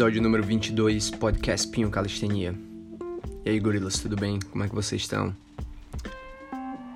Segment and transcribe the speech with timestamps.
[0.00, 2.54] Episódio número 22, podcast Pinho Calistenia.
[3.44, 4.38] E aí, gorilas, tudo bem?
[4.50, 5.36] Como é que vocês estão?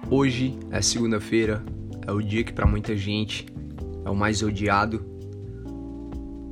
[0.09, 1.63] Hoje é segunda-feira,
[2.07, 3.45] é o dia que para muita gente
[4.07, 5.05] é o mais odiado.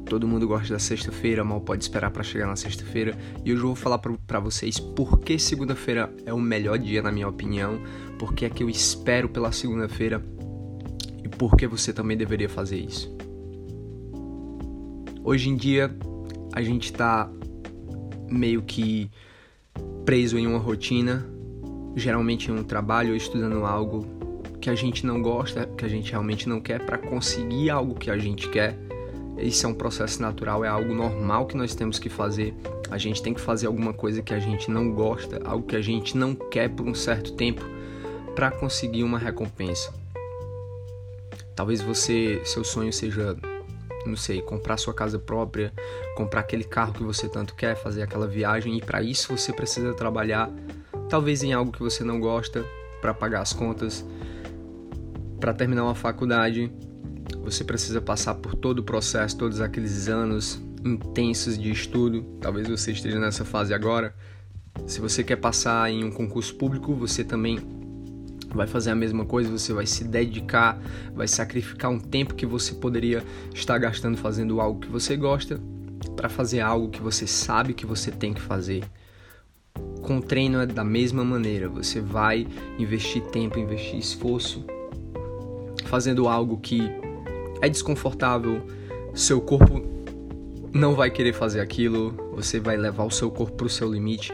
[0.05, 3.17] Todo mundo gosta da sexta-feira, mal pode esperar para chegar na sexta-feira.
[3.43, 7.11] E hoje eu vou falar para vocês por que segunda-feira é o melhor dia, na
[7.11, 7.81] minha opinião,
[8.19, 10.23] por que é que eu espero pela segunda-feira
[11.25, 13.11] e por que você também deveria fazer isso.
[15.25, 15.91] Hoje em dia
[16.53, 17.31] a gente tá
[18.29, 19.11] meio que
[20.05, 21.27] preso em uma rotina,
[21.97, 24.07] geralmente em um trabalho ou estudando algo
[24.61, 28.11] que a gente não gosta, que a gente realmente não quer para conseguir algo que
[28.11, 28.79] a gente quer.
[29.39, 32.55] Isso é um processo natural, é algo normal que nós temos que fazer.
[32.91, 35.83] A gente tem que fazer alguma coisa que a gente não gosta, algo que a
[35.83, 37.65] gente não quer por um certo tempo
[38.35, 39.93] para conseguir uma recompensa.
[41.57, 43.37] Talvez você, seu sonho seja
[44.07, 45.73] não sei, comprar sua casa própria,
[46.17, 49.95] comprar aquele carro que você tanto quer, fazer aquela viagem e para isso você precisa
[49.95, 50.51] trabalhar,
[51.09, 52.65] talvez em algo que você não gosta,
[53.01, 54.05] para pagar as contas,
[55.41, 56.73] para terminar uma faculdade,
[57.43, 62.23] você precisa passar por todo o processo, todos aqueles anos intensos de estudo.
[62.41, 64.15] Talvez você esteja nessa fase agora.
[64.87, 67.59] Se você quer passar em um concurso público, você também
[68.57, 70.81] vai fazer a mesma coisa, você vai se dedicar,
[71.15, 73.23] vai sacrificar um tempo que você poderia
[73.55, 75.61] estar gastando fazendo algo que você gosta
[76.17, 78.85] para fazer algo que você sabe que você tem que fazer.
[80.03, 82.47] Com o treino é da mesma maneira, você vai
[82.79, 84.65] investir tempo, investir esforço
[85.87, 86.81] fazendo algo que
[87.61, 88.63] é desconfortável,
[89.15, 89.83] seu corpo
[90.73, 94.33] não vai querer fazer aquilo, você vai levar o seu corpo para o seu limite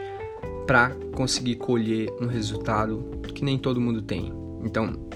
[0.69, 3.03] para conseguir colher um resultado
[3.33, 4.31] que nem todo mundo tem.
[4.63, 5.09] Então,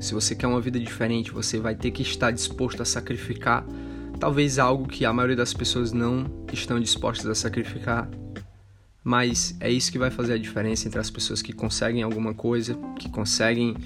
[0.00, 3.66] se você quer uma vida diferente, você vai ter que estar disposto a sacrificar
[4.18, 8.08] talvez algo que a maioria das pessoas não estão dispostas a sacrificar.
[9.04, 12.78] Mas é isso que vai fazer a diferença entre as pessoas que conseguem alguma coisa,
[12.98, 13.76] que conseguem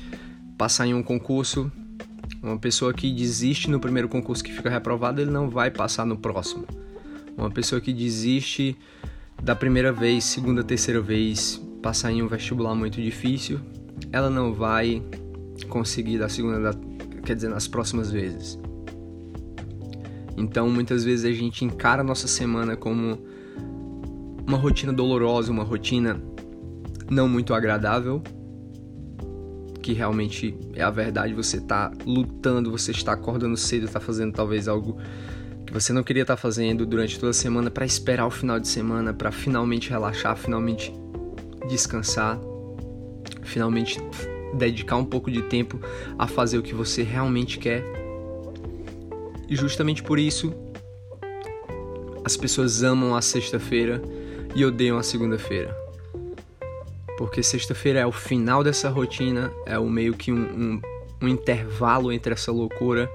[0.57, 1.69] passar em um concurso.
[2.41, 6.17] Uma pessoa que desiste no primeiro concurso que fica reprovado, ele não vai passar no
[6.17, 6.65] próximo.
[7.37, 8.79] Uma pessoa que desiste
[9.43, 13.59] da primeira vez, segunda, terceira vez passar em um vestibular muito difícil,
[14.13, 15.03] ela não vai
[15.69, 16.73] conseguir da segunda,
[17.25, 18.59] quer dizer, nas próximas vezes.
[20.37, 23.19] Então, muitas vezes a gente encara a nossa semana como
[24.47, 26.21] uma rotina dolorosa, uma rotina
[27.11, 28.23] não muito agradável,
[29.83, 34.69] que realmente é a verdade, você está lutando, você está acordando cedo, está fazendo talvez
[34.69, 34.99] algo
[35.71, 38.59] que você não queria estar tá fazendo durante toda a semana para esperar o final
[38.59, 40.93] de semana, para finalmente relaxar, finalmente
[41.69, 42.41] descansar,
[43.45, 44.01] finalmente
[44.55, 45.81] dedicar um pouco de tempo
[46.19, 47.85] a fazer o que você realmente quer.
[49.49, 50.53] E justamente por isso
[52.25, 54.03] as pessoas amam a sexta-feira
[54.57, 55.73] e odeiam a segunda-feira.
[57.17, 60.81] Porque sexta-feira é o final dessa rotina, é o meio que um, um,
[61.23, 63.09] um intervalo entre essa loucura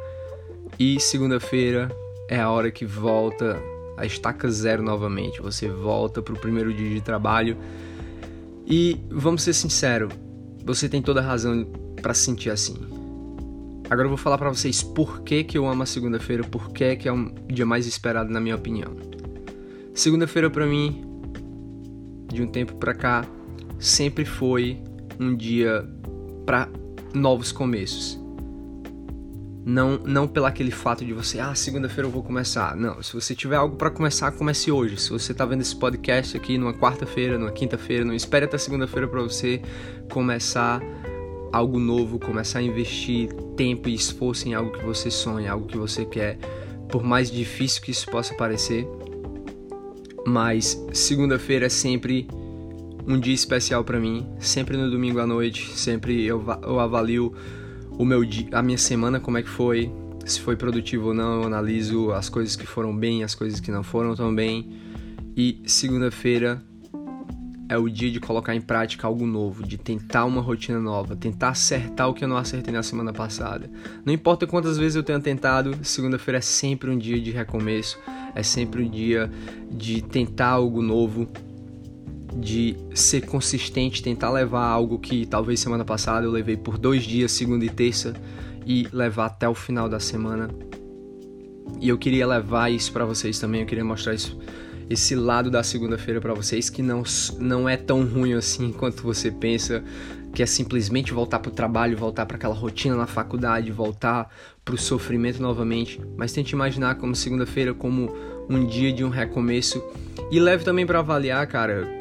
[0.80, 1.92] e segunda-feira
[2.28, 3.62] é a hora que volta
[3.98, 5.42] a estaca zero novamente.
[5.42, 7.58] Você volta para o primeiro dia de trabalho
[8.66, 10.14] e vamos ser sinceros,
[10.66, 11.66] você tem toda a razão
[12.02, 12.76] para se sentir assim.
[13.88, 16.96] Agora eu vou falar para vocês por que, que eu amo a segunda-feira, por que,
[16.96, 18.96] que é o dia mais esperado na minha opinião.
[19.94, 21.06] Segunda-feira para mim,
[22.34, 23.24] de um tempo para cá,
[23.78, 24.82] sempre foi
[25.20, 25.88] um dia
[26.48, 26.68] para
[27.14, 28.25] novos começos.
[29.66, 32.76] Não, não pelo aquele fato de você, ah, segunda-feira eu vou começar.
[32.76, 34.96] Não, se você tiver algo para começar, comece hoje.
[34.98, 39.08] Se você tá vendo esse podcast aqui numa quarta-feira, numa quinta-feira, não espere até segunda-feira
[39.08, 39.60] para você
[40.12, 40.80] começar
[41.52, 45.78] algo novo, começar a investir tempo e esforço em algo que você sonha, algo que
[45.78, 46.38] você quer,
[46.88, 48.88] por mais difícil que isso possa parecer.
[50.28, 52.28] Mas segunda-feira é sempre
[53.08, 57.34] um dia especial para mim, sempre no domingo à noite, sempre eu, eu avalio
[57.98, 58.22] o meu
[58.52, 59.92] a minha semana como é que foi,
[60.26, 63.72] se foi produtivo ou não, eu analiso as coisas que foram bem, as coisas que
[63.72, 64.70] não foram tão bem.
[65.38, 66.62] E segunda-feira
[67.68, 71.50] é o dia de colocar em prática algo novo, de tentar uma rotina nova, tentar
[71.50, 73.70] acertar o que eu não acertei na semana passada.
[74.06, 78.00] Não importa quantas vezes eu tenha tentado, segunda-feira é sempre um dia de recomeço,
[78.34, 79.32] é sempre um dia
[79.72, 81.28] de tentar algo novo,
[82.36, 87.32] de ser consistente, tentar levar algo que talvez semana passada eu levei por dois dias,
[87.32, 88.14] segunda e terça,
[88.66, 90.50] e levar até o final da semana.
[91.80, 94.38] E eu queria levar isso para vocês também, eu queria mostrar isso,
[94.90, 97.04] esse lado da segunda-feira para vocês que não,
[97.40, 99.84] não é tão ruim assim quanto você pensa,
[100.34, 104.30] que é simplesmente voltar para o trabalho, voltar para aquela rotina na faculdade, voltar
[104.64, 106.02] para o sofrimento novamente.
[106.18, 108.14] Mas tente imaginar como segunda-feira como
[108.50, 109.82] um dia de um recomeço
[110.30, 111.95] e leve também para avaliar, cara,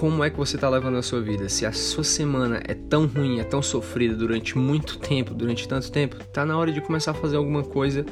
[0.00, 1.46] como é que você tá levando a sua vida.
[1.50, 5.92] Se a sua semana é tão ruim, é tão sofrida durante muito tempo, durante tanto
[5.92, 8.06] tempo, tá na hora de começar a fazer alguma coisa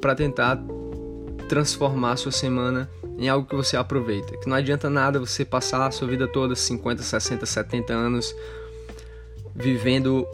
[0.00, 0.58] para tentar
[1.46, 2.88] transformar a sua semana
[3.18, 4.38] em algo que você aproveita.
[4.38, 8.34] Que não adianta nada você passar a sua vida toda, 50, 60, 70 anos,
[9.54, 10.26] vivendo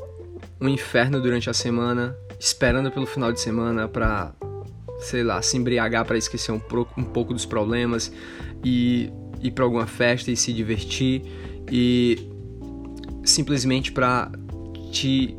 [0.61, 4.33] um inferno durante a semana, esperando pelo final de semana para,
[5.01, 6.61] sei lá, se embriagar para esquecer um,
[6.97, 8.12] um pouco dos problemas
[8.62, 9.11] e
[9.42, 11.22] ir para alguma festa e se divertir
[11.70, 12.19] e
[13.25, 14.31] simplesmente para
[14.90, 15.37] te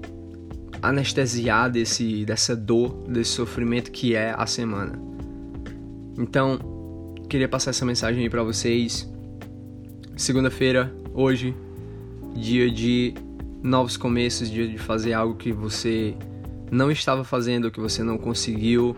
[0.82, 5.00] anestesiar desse dessa dor, desse sofrimento que é a semana.
[6.18, 6.60] Então,
[7.30, 9.10] queria passar essa mensagem aí para vocês.
[10.16, 11.56] Segunda-feira, hoje,
[12.36, 13.14] dia de
[13.64, 16.16] novos começos, dia de fazer algo que você
[16.72, 18.96] não estava fazendo, que você não conseguiu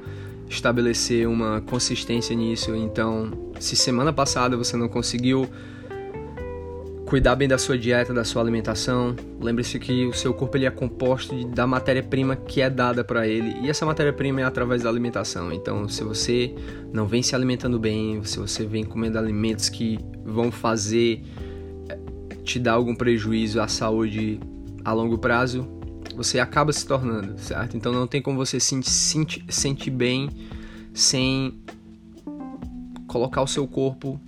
[0.50, 2.75] estabelecer uma consistência nisso.
[2.75, 5.50] Então, se semana passada você não conseguiu
[7.06, 10.72] cuidar bem da sua dieta, da sua alimentação, lembre-se que o seu corpo ele é
[10.72, 15.51] composto da matéria-prima que é dada para ele, e essa matéria-prima é através da alimentação.
[15.51, 16.56] Então, se você
[16.92, 21.22] não vem se alimentando bem, se você vem comendo alimentos que vão fazer
[21.88, 22.00] eh,
[22.44, 24.39] te dar algum prejuízo à saúde
[24.84, 25.68] a longo prazo,
[26.15, 27.75] você acaba se tornando, certo?
[27.75, 30.30] Então não tem como você se sentir, bem
[30.94, 31.60] sem
[33.07, 34.19] colocar o seu corpo,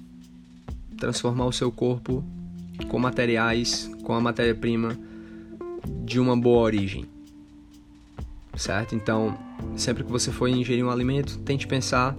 [0.98, 2.24] transformar o seu corpo
[2.90, 4.98] com materiais, com a matéria-prima
[6.04, 7.06] de uma boa origem.
[8.56, 8.96] Certo?
[8.96, 9.38] Então,
[9.76, 12.16] sempre que você for ingerir um alimento, tente pensar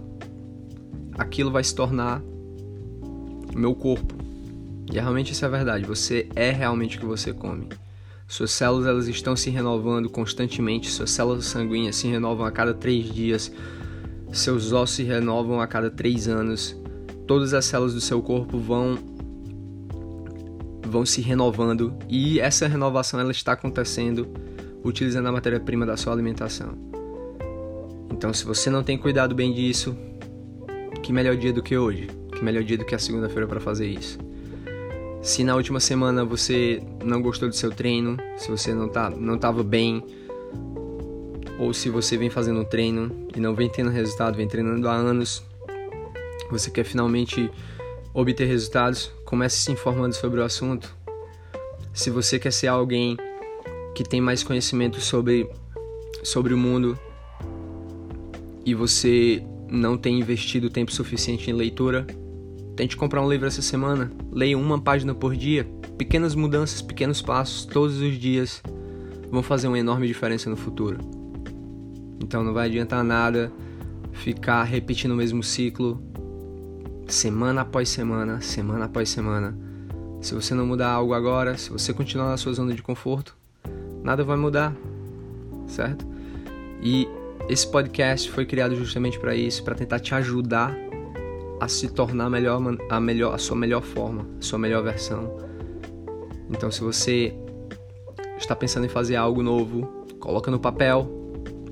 [1.17, 2.23] aquilo vai se tornar
[3.55, 4.15] meu corpo.
[4.93, 7.69] E é realmente isso é verdade, você é realmente o que você come.
[8.27, 13.13] Suas células elas estão se renovando constantemente, suas células sanguíneas se renovam a cada três
[13.13, 13.53] dias,
[14.33, 16.77] seus ossos se renovam a cada três anos,
[17.27, 18.99] todas as células do seu corpo vão
[20.89, 24.29] vão se renovando e essa renovação ela está acontecendo
[24.89, 26.77] utilizando a matéria-prima da sua alimentação.
[28.13, 29.97] Então, se você não tem cuidado bem disso,
[31.03, 32.09] que melhor dia do que hoje?
[32.33, 34.26] Que melhor dia do que a segunda-feira para fazer isso?
[35.27, 39.35] Se na última semana você não gostou do seu treino, se você não tá não
[39.35, 40.01] estava bem,
[41.59, 44.95] ou se você vem fazendo um treino e não vem tendo resultado, vem treinando há
[44.95, 45.43] anos,
[46.49, 47.51] você quer finalmente
[48.15, 50.97] obter resultados, comece se informando sobre o assunto.
[51.93, 53.17] Se você quer ser alguém
[53.97, 55.51] que tem mais conhecimento sobre,
[56.23, 56.97] sobre o mundo
[58.65, 62.07] e você não tem investido tempo suficiente em leitura,
[62.77, 64.13] tente comprar um livro essa semana.
[64.31, 65.67] Leia uma página por dia.
[65.97, 68.63] Pequenas mudanças, pequenos passos, todos os dias
[69.31, 70.99] vão fazer uma enorme diferença no futuro.
[72.23, 73.51] Então não vai adiantar nada
[74.13, 76.03] ficar repetindo o mesmo ciclo
[77.07, 79.57] semana após semana, semana após semana.
[80.21, 83.37] Se você não mudar algo agora, se você continuar na sua zona de conforto,
[84.03, 84.75] nada vai mudar,
[85.67, 86.07] certo?
[86.83, 87.07] E
[87.49, 90.75] esse podcast foi criado justamente para isso, para tentar te ajudar
[91.61, 92.61] a se tornar melhor,
[92.91, 95.37] a melhor, a sua melhor forma, a sua melhor versão.
[96.51, 97.35] Então, se você
[98.39, 101.11] está pensando em fazer algo novo, coloca no papel,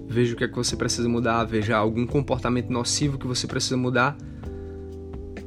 [0.06, 3.76] veja o que é que você precisa mudar, veja algum comportamento nocivo que você precisa
[3.76, 4.16] mudar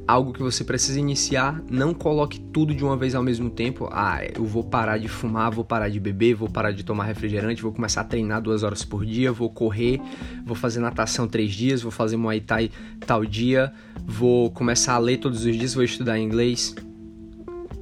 [0.07, 3.89] algo que você precisa iniciar, não coloque tudo de uma vez ao mesmo tempo.
[3.91, 7.61] Ah, eu vou parar de fumar, vou parar de beber, vou parar de tomar refrigerante,
[7.61, 9.99] vou começar a treinar duas horas por dia, vou correr,
[10.45, 12.71] vou fazer natação três dias, vou fazer muay thai
[13.05, 13.73] tal dia,
[14.05, 16.73] vou começar a ler todos os dias, vou estudar inglês.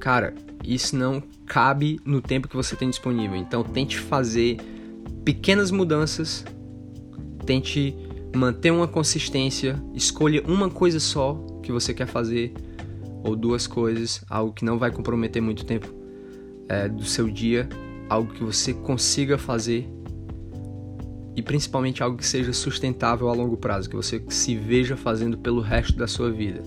[0.00, 3.36] Cara, isso não cabe no tempo que você tem disponível.
[3.36, 4.56] Então tente fazer
[5.24, 6.44] pequenas mudanças,
[7.44, 7.96] tente
[8.34, 12.54] manter uma consistência, escolha uma coisa só que você quer fazer
[13.24, 15.92] ou duas coisas, algo que não vai comprometer muito tempo
[16.68, 17.68] é, do seu dia,
[18.08, 19.88] algo que você consiga fazer
[21.34, 25.60] e principalmente algo que seja sustentável a longo prazo, que você se veja fazendo pelo
[25.60, 26.62] resto da sua vida.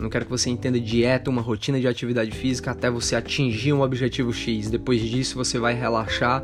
[0.00, 3.82] não quero que você entenda dieta, uma rotina de atividade física até você atingir um
[3.82, 4.70] objetivo X.
[4.70, 6.42] Depois disso você vai relaxar.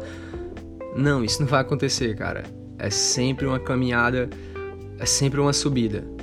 [0.97, 2.45] Não, isso não vai acontecer, cara.
[2.79, 4.29] É sempre uma caminhada,
[4.99, 6.14] é sempre uma subida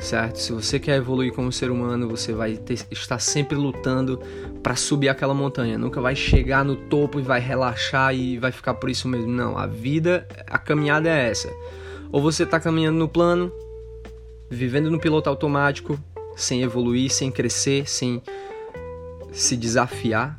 [0.00, 0.38] certo?
[0.38, 4.18] Se você quer evoluir como ser humano, você vai ter, estar sempre lutando
[4.62, 5.78] para subir aquela montanha.
[5.78, 9.30] Nunca vai chegar no topo e vai relaxar e vai ficar por isso mesmo.
[9.30, 11.50] Não, a vida, a caminhada é essa.
[12.10, 13.52] Ou você está caminhando no plano,
[14.50, 15.98] vivendo no piloto automático,
[16.34, 18.22] sem evoluir, sem crescer, sem
[19.32, 20.36] se desafiar,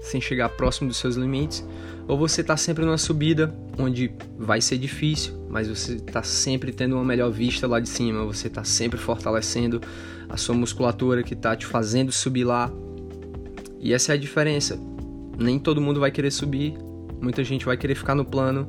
[0.00, 1.64] sem chegar próximo dos seus limites,
[2.10, 6.96] Ou você está sempre numa subida onde vai ser difícil, mas você está sempre tendo
[6.96, 9.80] uma melhor vista lá de cima, você está sempre fortalecendo
[10.28, 12.68] a sua musculatura que está te fazendo subir lá.
[13.78, 14.76] E essa é a diferença.
[15.38, 16.74] Nem todo mundo vai querer subir,
[17.22, 18.68] muita gente vai querer ficar no plano,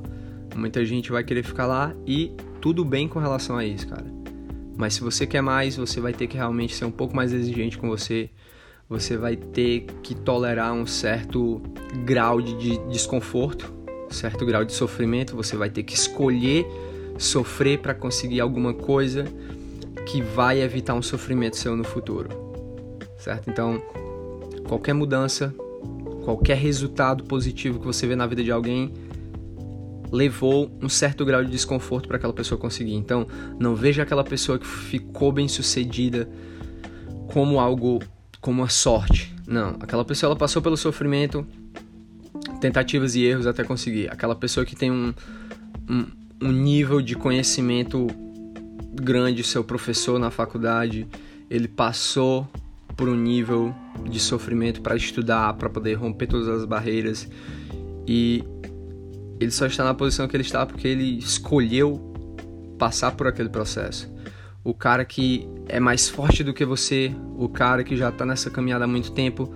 [0.55, 2.31] muita gente vai querer ficar lá e
[2.61, 4.05] tudo bem com relação a isso, cara.
[4.77, 7.75] Mas se você quer mais, você vai ter que realmente ser um pouco mais exigente
[7.75, 8.29] com você.
[8.91, 11.61] Você vai ter que tolerar um certo
[12.03, 13.73] grau de desconforto,
[14.09, 15.33] certo grau de sofrimento.
[15.37, 16.65] Você vai ter que escolher
[17.17, 19.23] sofrer para conseguir alguma coisa
[20.05, 22.27] que vai evitar um sofrimento seu no futuro,
[23.17, 23.49] certo?
[23.49, 23.81] Então,
[24.67, 25.55] qualquer mudança,
[26.25, 28.91] qualquer resultado positivo que você vê na vida de alguém
[30.11, 32.95] levou um certo grau de desconforto para aquela pessoa conseguir.
[32.95, 33.25] Então,
[33.57, 36.27] não veja aquela pessoa que ficou bem sucedida
[37.31, 37.99] como algo,
[38.41, 39.33] como uma sorte.
[39.47, 41.45] Não, aquela pessoa ela passou pelo sofrimento,
[42.59, 44.11] tentativas e erros até conseguir.
[44.11, 45.13] Aquela pessoa que tem um,
[45.87, 46.05] um,
[46.41, 48.07] um nível de conhecimento
[48.93, 51.07] grande, seu professor na faculdade,
[51.49, 52.49] ele passou
[52.97, 53.73] por um nível
[54.09, 57.29] de sofrimento para estudar, para poder romper todas as barreiras
[58.07, 58.43] e
[59.39, 62.13] ele só está na posição que ele está porque ele escolheu
[62.77, 64.11] passar por aquele processo.
[64.63, 68.51] O cara que é mais forte do que você, o cara que já está nessa
[68.51, 69.51] caminhada há muito tempo,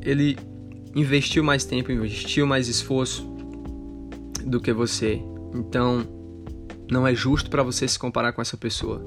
[0.00, 0.36] ele
[0.94, 3.24] investiu mais tempo, investiu mais esforço
[4.44, 5.22] do que você.
[5.54, 6.04] Então,
[6.90, 9.00] não é justo para você se comparar com essa pessoa.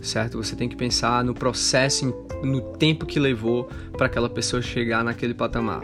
[0.00, 0.38] Certo?
[0.38, 3.64] Você tem que pensar no processo, no tempo que levou
[3.96, 5.82] para aquela pessoa chegar naquele patamar.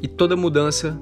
[0.00, 0.98] E toda mudança,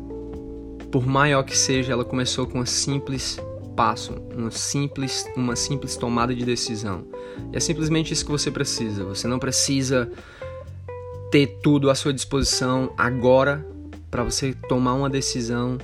[0.91, 3.39] por maior que seja, ela começou com um simples
[3.81, 4.13] passo,
[4.51, 7.07] simples, uma simples tomada de decisão.
[7.51, 9.05] E é simplesmente isso que você precisa.
[9.05, 10.13] Você não precisa
[11.31, 13.67] ter tudo à sua disposição agora
[14.11, 15.79] para você tomar uma decisão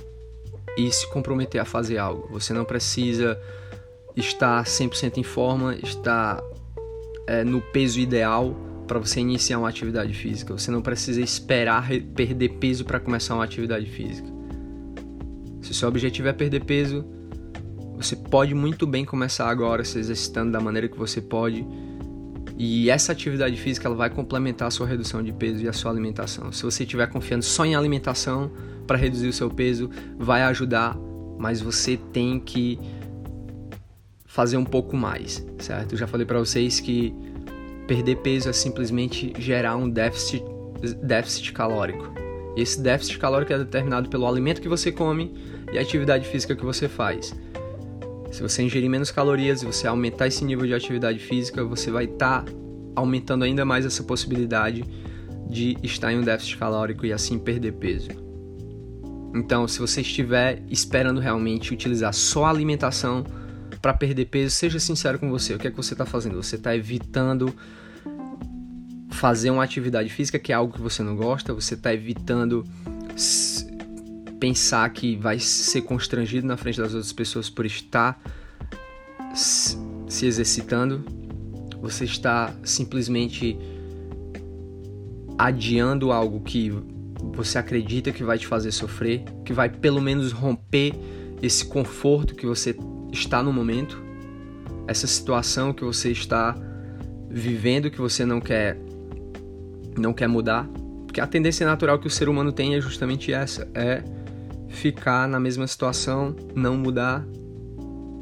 [0.77, 2.27] e se comprometer a fazer algo.
[2.29, 3.35] Você não precisa
[4.15, 6.39] estar 100% em forma, estar
[7.25, 10.53] é, no peso ideal para você iniciar uma atividade física.
[10.53, 14.29] Você não precisa esperar perder peso para começar uma atividade física.
[15.63, 17.16] Se seu objetivo é perder peso,
[17.97, 21.65] você pode muito bem começar agora se exercitando da maneira que você pode.
[22.57, 25.91] E essa atividade física ela vai complementar a sua redução de peso e a sua
[25.91, 26.51] alimentação.
[26.51, 28.51] Se você estiver confiando só em alimentação
[28.87, 30.97] para reduzir o seu peso, vai ajudar,
[31.37, 32.79] mas você tem que
[34.25, 35.93] fazer um pouco mais, certo?
[35.93, 37.13] Eu já falei para vocês que
[37.87, 40.43] Perder peso é simplesmente gerar um déficit,
[41.01, 42.11] déficit calórico.
[42.57, 45.33] E esse déficit calórico é determinado pelo alimento que você come
[45.71, 47.33] e a atividade física que você faz.
[48.31, 52.05] Se você ingerir menos calorias e você aumentar esse nível de atividade física, você vai
[52.05, 52.51] estar tá
[52.95, 54.83] aumentando ainda mais essa possibilidade
[55.49, 58.09] de estar em um déficit calórico e assim perder peso.
[59.33, 63.23] Então, se você estiver esperando realmente utilizar só a alimentação
[63.81, 65.53] para perder peso, seja sincero com você.
[65.53, 66.35] O que é que você está fazendo?
[66.41, 67.53] Você está evitando
[69.11, 72.63] fazer uma atividade física que é algo que você não gosta, você está evitando
[74.39, 78.21] pensar que vai ser constrangido na frente das outras pessoas por estar
[79.33, 81.03] se exercitando,
[81.81, 83.57] você está simplesmente
[85.37, 86.73] adiando algo que
[87.33, 90.93] você acredita que vai te fazer sofrer, que vai pelo menos romper
[91.41, 92.75] esse conforto que você
[93.11, 94.01] está no momento,
[94.87, 96.55] essa situação que você está
[97.29, 98.77] vivendo que você não quer
[99.97, 100.67] não quer mudar,
[101.05, 104.03] porque a tendência natural que o ser humano tem é justamente essa, é
[104.69, 107.25] ficar na mesma situação, não mudar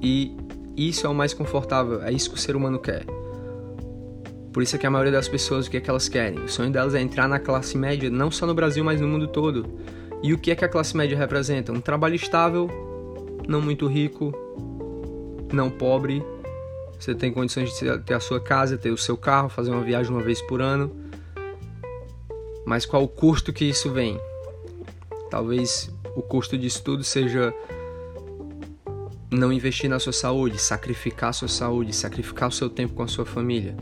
[0.01, 0.35] e
[0.77, 3.05] isso é o mais confortável, é isso que o ser humano quer.
[4.53, 6.39] Por isso é que a maioria das pessoas, o que é que elas querem?
[6.39, 9.27] O sonho delas é entrar na classe média, não só no Brasil, mas no mundo
[9.27, 9.65] todo.
[10.23, 11.71] E o que é que a classe média representa?
[11.71, 12.69] Um trabalho estável,
[13.47, 14.33] não muito rico,
[15.51, 16.23] não pobre.
[16.99, 20.11] Você tem condições de ter a sua casa, ter o seu carro, fazer uma viagem
[20.11, 20.95] uma vez por ano.
[22.65, 24.19] Mas qual o custo que isso vem?
[25.29, 27.53] Talvez o custo disso tudo seja
[29.29, 33.07] não investir na sua saúde, sacrificar a sua saúde, sacrificar o seu tempo com a
[33.07, 33.75] sua família.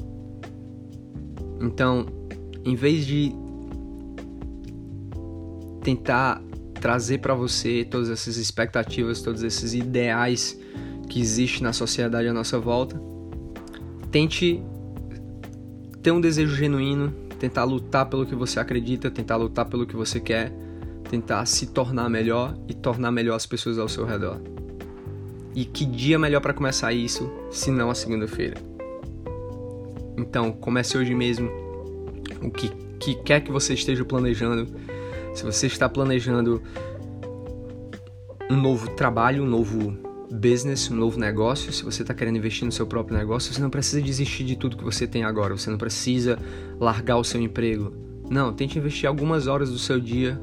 [1.62, 2.06] Então,
[2.66, 3.34] em vez de
[5.82, 6.42] tentar
[6.84, 10.60] trazer para você todas essas expectativas, todos esses ideais
[11.10, 13.00] que existe na sociedade à nossa volta.
[14.12, 14.62] Tente
[16.02, 20.20] ter um desejo genuíno, tentar lutar pelo que você acredita, tentar lutar pelo que você
[20.20, 20.52] quer,
[21.10, 24.41] tentar se tornar melhor e tornar melhor as pessoas ao seu redor.
[25.55, 28.55] E que dia melhor para começar isso, se não a segunda-feira?
[30.17, 31.50] Então, comece hoje mesmo
[32.41, 32.69] o que,
[33.00, 34.67] que quer que você esteja planejando.
[35.33, 36.62] Se você está planejando
[38.50, 39.95] um novo trabalho, um novo
[40.31, 43.69] business, um novo negócio, se você está querendo investir no seu próprio negócio, você não
[43.69, 46.39] precisa desistir de tudo que você tem agora, você não precisa
[46.79, 47.93] largar o seu emprego.
[48.29, 50.39] Não, tente investir algumas horas do seu dia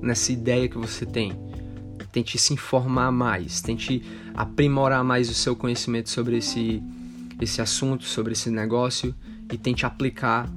[0.00, 1.32] nessa ideia que você tem.
[2.12, 4.02] Tente se informar mais, tente
[4.34, 6.82] aprimorar mais o seu conhecimento sobre esse,
[7.40, 9.14] esse assunto, sobre esse negócio
[9.52, 10.50] e tente aplicar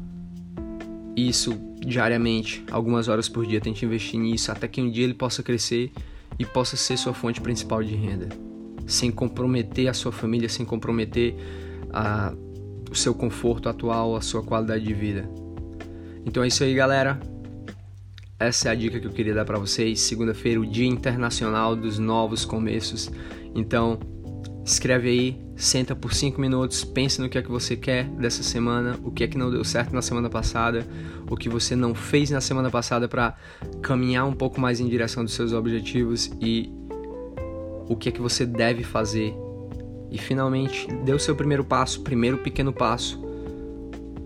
[1.16, 3.62] isso diariamente, algumas horas por dia.
[3.62, 5.92] Tente investir nisso até que um dia ele possa crescer
[6.40, 8.30] e possa ser sua fonte principal de renda,
[8.88, 11.36] sem comprometer a sua família, sem comprometer
[11.92, 12.34] a,
[12.90, 15.30] o seu conforto atual, a sua qualidade de vida.
[16.26, 17.33] Então é isso aí, galera.
[18.44, 20.02] Essa é a dica que eu queria dar para vocês.
[20.02, 23.10] Segunda-feira, o Dia Internacional dos Novos Começos.
[23.56, 23.98] Então,
[24.66, 29.00] escreve aí, senta por 5 minutos, pense no que é que você quer dessa semana,
[29.02, 30.86] o que é que não deu certo na semana passada,
[31.30, 33.34] o que você não fez na semana passada para
[33.82, 36.70] caminhar um pouco mais em direção dos seus objetivos e
[37.88, 39.34] o que é que você deve fazer.
[40.12, 43.24] E finalmente, dê o seu primeiro passo, primeiro pequeno passo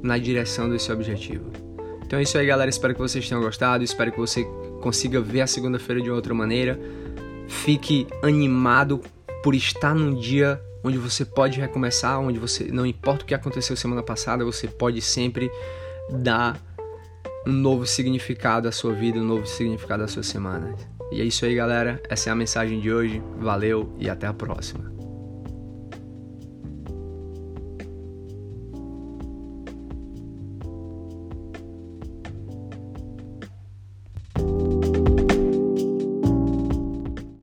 [0.01, 1.66] na direção desse objetivo.
[2.07, 2.69] Então é isso aí, galera.
[2.69, 3.83] Espero que vocês tenham gostado.
[3.83, 4.45] Espero que você
[4.81, 6.79] consiga ver a segunda-feira de outra maneira.
[7.49, 9.01] Fique animado
[9.43, 13.75] por estar num dia onde você pode recomeçar, onde você não importa o que aconteceu
[13.75, 15.51] semana passada, você pode sempre
[16.09, 16.57] dar
[17.45, 20.75] um novo significado à sua vida, um novo significado à sua semana.
[21.11, 22.01] E é isso aí, galera.
[22.09, 23.21] Essa é a mensagem de hoje.
[23.37, 24.96] Valeu e até a próxima.